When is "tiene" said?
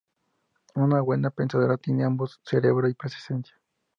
1.77-2.03